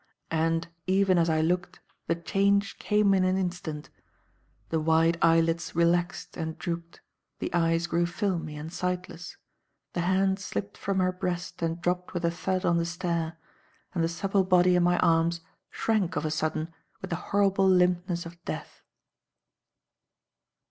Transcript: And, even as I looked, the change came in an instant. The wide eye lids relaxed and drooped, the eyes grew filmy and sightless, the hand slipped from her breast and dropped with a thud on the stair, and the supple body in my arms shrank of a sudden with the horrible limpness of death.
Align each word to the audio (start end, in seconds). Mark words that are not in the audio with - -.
And, 0.31 0.67
even 0.87 1.19
as 1.19 1.29
I 1.29 1.41
looked, 1.41 1.79
the 2.07 2.15
change 2.15 2.79
came 2.79 3.13
in 3.13 3.23
an 3.23 3.37
instant. 3.37 3.91
The 4.69 4.79
wide 4.79 5.19
eye 5.21 5.39
lids 5.41 5.75
relaxed 5.75 6.35
and 6.35 6.57
drooped, 6.57 7.01
the 7.37 7.53
eyes 7.53 7.85
grew 7.85 8.07
filmy 8.07 8.57
and 8.57 8.73
sightless, 8.73 9.37
the 9.93 10.01
hand 10.01 10.39
slipped 10.39 10.75
from 10.75 10.97
her 11.01 11.11
breast 11.11 11.61
and 11.61 11.79
dropped 11.79 12.15
with 12.15 12.25
a 12.25 12.31
thud 12.31 12.65
on 12.65 12.77
the 12.79 12.85
stair, 12.87 13.37
and 13.93 14.03
the 14.03 14.09
supple 14.09 14.43
body 14.43 14.75
in 14.75 14.81
my 14.81 14.97
arms 15.01 15.41
shrank 15.69 16.15
of 16.15 16.25
a 16.25 16.31
sudden 16.31 16.73
with 17.01 17.11
the 17.11 17.15
horrible 17.29 17.69
limpness 17.69 18.25
of 18.25 18.43
death. 18.43 18.81